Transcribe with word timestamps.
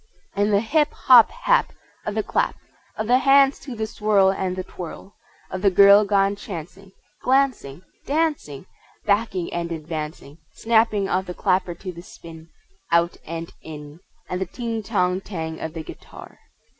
And 0.35 0.51
the 0.51 0.61
hip! 0.61 0.91
hop! 0.93 1.29
hap! 1.29 1.73
Of 2.07 2.15
the 2.15 2.23
clap 2.23 2.55
Of 2.97 3.05
the 3.05 3.19
hands 3.19 3.59
to 3.59 3.75
the 3.75 3.85
swirl 3.85 4.31
and 4.31 4.55
the 4.55 4.63
twirl 4.63 5.13
Of 5.51 5.61
the 5.61 5.69
girl 5.69 6.05
gone 6.05 6.35
chancing, 6.35 6.93
Glancing, 7.21 7.83
Dancing, 8.07 8.65
Backing 9.05 9.53
and 9.53 9.71
advancing, 9.71 10.39
Snapping 10.55 11.07
of 11.07 11.27
the 11.27 11.35
clapper 11.35 11.75
to 11.75 11.91
the 11.91 12.01
spin 12.01 12.49
Out 12.91 13.17
and 13.27 13.51
in 13.61 13.99
And 14.27 14.41
the 14.41 14.47
ting, 14.47 14.81
tong, 14.81 15.21
tang 15.21 15.59
of 15.59 15.75
the 15.75 15.83
guitar! 15.83 16.39